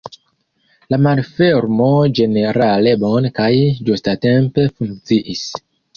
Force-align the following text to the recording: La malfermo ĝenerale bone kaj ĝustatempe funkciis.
La 0.93 0.97
malfermo 1.07 1.89
ĝenerale 2.19 2.95
bone 3.05 3.33
kaj 3.41 3.51
ĝustatempe 3.91 4.65
funkciis. 4.73 5.45